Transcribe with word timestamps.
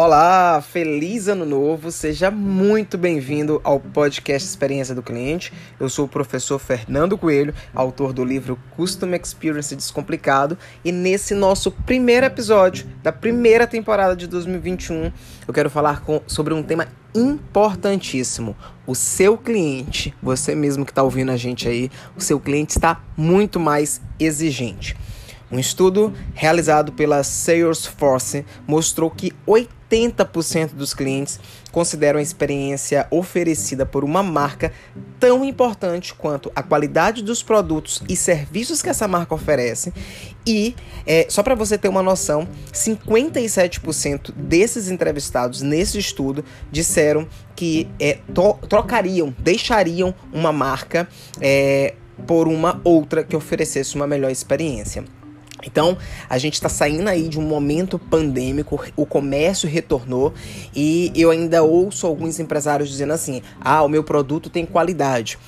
Olá, 0.00 0.62
feliz 0.62 1.26
ano 1.26 1.44
novo, 1.44 1.90
seja 1.90 2.30
muito 2.30 2.96
bem-vindo 2.96 3.60
ao 3.64 3.80
podcast 3.80 4.48
Experiência 4.48 4.94
do 4.94 5.02
Cliente. 5.02 5.52
Eu 5.80 5.88
sou 5.88 6.04
o 6.04 6.08
professor 6.08 6.60
Fernando 6.60 7.18
Coelho, 7.18 7.52
autor 7.74 8.12
do 8.12 8.24
livro 8.24 8.56
Custom 8.76 9.12
Experience 9.16 9.74
Descomplicado, 9.74 10.56
e 10.84 10.92
nesse 10.92 11.34
nosso 11.34 11.72
primeiro 11.72 12.26
episódio 12.26 12.86
da 13.02 13.10
primeira 13.10 13.66
temporada 13.66 14.14
de 14.14 14.28
2021, 14.28 15.10
eu 15.48 15.52
quero 15.52 15.68
falar 15.68 16.02
com, 16.02 16.22
sobre 16.28 16.54
um 16.54 16.62
tema 16.62 16.86
importantíssimo. 17.12 18.56
O 18.86 18.94
seu 18.94 19.36
cliente, 19.36 20.14
você 20.22 20.54
mesmo 20.54 20.84
que 20.84 20.92
está 20.92 21.02
ouvindo 21.02 21.32
a 21.32 21.36
gente 21.36 21.66
aí, 21.66 21.90
o 22.16 22.20
seu 22.20 22.38
cliente 22.38 22.70
está 22.70 23.02
muito 23.16 23.58
mais 23.58 24.00
exigente. 24.20 24.96
Um 25.50 25.58
estudo 25.58 26.12
realizado 26.34 26.92
pela 26.92 27.24
Salesforce 27.24 28.44
mostrou 28.64 29.10
que 29.10 29.32
80% 29.44 29.77
dos 30.74 30.92
clientes 30.92 31.40
consideram 31.72 32.18
a 32.18 32.22
experiência 32.22 33.06
oferecida 33.10 33.86
por 33.86 34.04
uma 34.04 34.22
marca 34.22 34.72
tão 35.18 35.44
importante 35.44 36.14
quanto 36.14 36.50
a 36.54 36.62
qualidade 36.62 37.22
dos 37.22 37.42
produtos 37.42 38.02
e 38.08 38.16
serviços 38.16 38.82
que 38.82 38.88
essa 38.88 39.08
marca 39.08 39.34
oferece. 39.34 39.92
E, 40.46 40.74
é, 41.06 41.26
só 41.28 41.42
para 41.42 41.54
você 41.54 41.78
ter 41.78 41.88
uma 41.88 42.02
noção, 42.02 42.48
57% 42.72 44.32
desses 44.32 44.90
entrevistados 44.90 45.62
nesse 45.62 45.98
estudo 45.98 46.44
disseram 46.70 47.26
que 47.56 47.88
é, 48.00 48.18
trocariam, 48.68 49.34
deixariam 49.38 50.14
uma 50.32 50.52
marca 50.52 51.08
é, 51.40 51.94
por 52.26 52.48
uma 52.48 52.80
outra 52.84 53.22
que 53.22 53.36
oferecesse 53.36 53.94
uma 53.94 54.06
melhor 54.06 54.30
experiência. 54.30 55.04
Então, 55.64 55.96
a 56.28 56.38
gente 56.38 56.54
está 56.54 56.68
saindo 56.68 57.08
aí 57.08 57.28
de 57.28 57.38
um 57.38 57.42
momento 57.42 57.98
pandêmico, 57.98 58.80
o 58.96 59.04
comércio 59.04 59.68
retornou 59.68 60.32
e 60.74 61.12
eu 61.14 61.30
ainda 61.30 61.62
ouço 61.62 62.06
alguns 62.06 62.38
empresários 62.38 62.88
dizendo 62.88 63.12
assim: 63.12 63.42
ah, 63.60 63.82
o 63.82 63.88
meu 63.88 64.04
produto 64.04 64.48
tem 64.48 64.64
qualidade. 64.64 65.38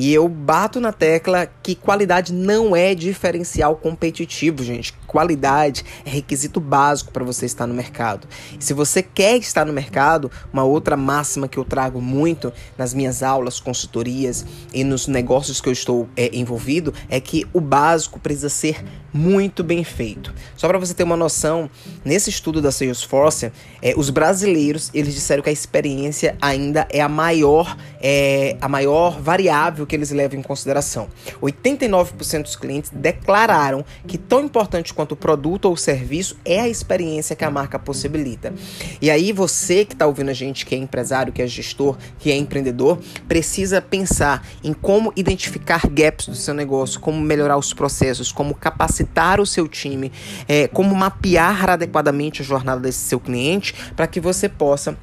E 0.00 0.14
eu 0.14 0.28
bato 0.28 0.80
na 0.80 0.92
tecla 0.92 1.50
que 1.60 1.74
qualidade 1.74 2.32
não 2.32 2.76
é 2.76 2.94
diferencial 2.94 3.74
competitivo, 3.74 4.62
gente. 4.62 4.92
Qualidade 5.08 5.84
é 6.06 6.10
requisito 6.10 6.60
básico 6.60 7.10
para 7.10 7.24
você 7.24 7.46
estar 7.46 7.66
no 7.66 7.74
mercado. 7.74 8.28
E 8.60 8.64
se 8.64 8.72
você 8.72 9.02
quer 9.02 9.36
estar 9.38 9.66
no 9.66 9.72
mercado, 9.72 10.30
uma 10.52 10.62
outra 10.62 10.96
máxima 10.96 11.48
que 11.48 11.58
eu 11.58 11.64
trago 11.64 12.00
muito 12.00 12.52
nas 12.76 12.94
minhas 12.94 13.24
aulas, 13.24 13.58
consultorias 13.58 14.46
e 14.72 14.84
nos 14.84 15.08
negócios 15.08 15.60
que 15.60 15.68
eu 15.68 15.72
estou 15.72 16.08
é, 16.16 16.30
envolvido 16.32 16.94
é 17.08 17.18
que 17.18 17.44
o 17.52 17.60
básico 17.60 18.20
precisa 18.20 18.48
ser 18.48 18.84
muito 19.12 19.64
bem 19.64 19.82
feito. 19.82 20.32
Só 20.56 20.68
para 20.68 20.78
você 20.78 20.94
ter 20.94 21.02
uma 21.02 21.16
noção, 21.16 21.68
nesse 22.04 22.30
estudo 22.30 22.62
da 22.62 22.70
Salesforce, 22.70 23.50
é, 23.82 23.94
os 23.96 24.10
brasileiros 24.10 24.92
eles 24.94 25.12
disseram 25.12 25.42
que 25.42 25.48
a 25.48 25.52
experiência 25.52 26.36
ainda 26.40 26.86
é 26.88 27.00
a 27.00 27.08
maior, 27.08 27.76
é, 28.00 28.56
a 28.60 28.68
maior 28.68 29.20
variável 29.20 29.87
que 29.88 29.96
eles 29.96 30.10
levam 30.10 30.38
em 30.38 30.42
consideração. 30.42 31.08
89% 31.42 32.42
dos 32.42 32.54
clientes 32.54 32.90
declararam 32.94 33.84
que 34.06 34.18
tão 34.18 34.44
importante 34.44 34.94
quanto 34.94 35.12
o 35.12 35.16
produto 35.16 35.64
ou 35.64 35.76
serviço 35.76 36.36
é 36.44 36.60
a 36.60 36.68
experiência 36.68 37.34
que 37.34 37.44
a 37.44 37.50
marca 37.50 37.78
possibilita. 37.78 38.52
E 39.00 39.10
aí 39.10 39.32
você 39.32 39.84
que 39.84 39.94
está 39.94 40.06
ouvindo 40.06 40.28
a 40.28 40.34
gente, 40.34 40.66
que 40.66 40.74
é 40.74 40.78
empresário, 40.78 41.32
que 41.32 41.42
é 41.42 41.46
gestor, 41.46 41.96
que 42.18 42.30
é 42.30 42.36
empreendedor, 42.36 42.98
precisa 43.26 43.80
pensar 43.80 44.46
em 44.62 44.72
como 44.72 45.12
identificar 45.16 45.88
gaps 45.88 46.28
do 46.28 46.34
seu 46.34 46.54
negócio, 46.54 47.00
como 47.00 47.20
melhorar 47.20 47.56
os 47.56 47.72
processos, 47.72 48.30
como 48.30 48.54
capacitar 48.54 49.40
o 49.40 49.46
seu 49.46 49.66
time, 49.66 50.12
é, 50.46 50.68
como 50.68 50.94
mapear 50.94 51.70
adequadamente 51.70 52.42
a 52.42 52.44
jornada 52.44 52.80
desse 52.80 53.00
seu 53.00 53.18
cliente 53.18 53.74
para 53.96 54.06
que 54.06 54.20
você 54.20 54.48
possa 54.48 54.96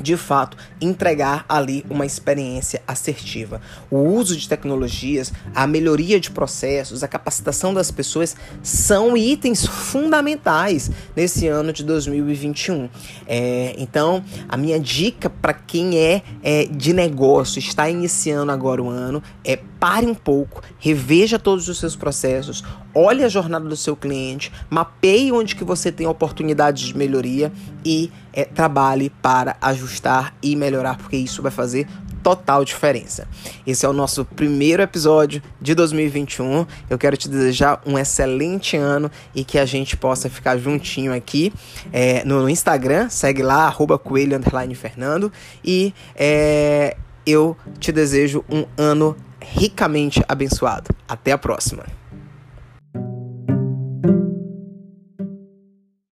de 0.00 0.16
fato 0.16 0.56
entregar 0.80 1.44
ali 1.48 1.84
uma 1.88 2.06
experiência 2.06 2.82
assertiva. 2.86 3.60
O 3.90 3.98
uso 3.98 4.36
de 4.36 4.48
tecnologias, 4.48 5.32
a 5.54 5.66
melhoria 5.66 6.18
de 6.18 6.30
processos, 6.30 7.02
a 7.02 7.08
capacitação 7.08 7.74
das 7.74 7.90
pessoas 7.90 8.36
são 8.62 9.16
itens 9.16 9.66
fundamentais 9.66 10.90
nesse 11.14 11.46
ano 11.48 11.72
de 11.72 11.84
2021. 11.84 12.88
É, 13.26 13.74
então, 13.78 14.24
a 14.48 14.56
minha 14.56 14.78
dica 14.80 15.28
para 15.28 15.52
quem 15.52 15.98
é, 15.98 16.22
é 16.42 16.64
de 16.64 16.92
negócio, 16.92 17.58
está 17.58 17.88
iniciando 17.88 18.52
agora 18.52 18.82
o 18.82 18.88
ano, 18.88 19.22
é 19.44 19.58
pare 19.82 20.06
um 20.06 20.14
pouco, 20.14 20.62
reveja 20.78 21.40
todos 21.40 21.68
os 21.68 21.76
seus 21.76 21.96
processos, 21.96 22.62
olhe 22.94 23.24
a 23.24 23.28
jornada 23.28 23.68
do 23.68 23.76
seu 23.76 23.96
cliente, 23.96 24.52
mapeie 24.70 25.32
onde 25.32 25.56
que 25.56 25.64
você 25.64 25.90
tem 25.90 26.06
oportunidades 26.06 26.84
de 26.84 26.96
melhoria 26.96 27.50
e 27.84 28.08
é, 28.32 28.44
trabalhe 28.44 29.10
para 29.10 29.56
ajustar 29.60 30.36
e 30.40 30.54
melhorar, 30.54 30.98
porque 30.98 31.16
isso 31.16 31.42
vai 31.42 31.50
fazer 31.50 31.88
total 32.22 32.64
diferença. 32.64 33.26
Esse 33.66 33.84
é 33.84 33.88
o 33.88 33.92
nosso 33.92 34.24
primeiro 34.24 34.84
episódio 34.84 35.42
de 35.60 35.74
2021. 35.74 36.64
Eu 36.88 36.96
quero 36.96 37.16
te 37.16 37.28
desejar 37.28 37.82
um 37.84 37.98
excelente 37.98 38.76
ano 38.76 39.10
e 39.34 39.42
que 39.42 39.58
a 39.58 39.64
gente 39.64 39.96
possa 39.96 40.30
ficar 40.30 40.56
juntinho 40.58 41.12
aqui 41.12 41.52
é, 41.92 42.24
no 42.24 42.48
Instagram. 42.48 43.08
Segue 43.08 43.42
lá, 43.42 43.66
arroba 43.66 43.98
coelho 43.98 44.40
Fernando. 44.76 45.32
E 45.64 45.92
é, 46.14 46.96
eu 47.26 47.56
te 47.80 47.90
desejo 47.90 48.44
um 48.48 48.64
ano 48.76 49.16
ricamente 49.42 50.22
abençoado. 50.28 50.90
Até 51.08 51.32
a 51.32 51.38
próxima! 51.38 52.01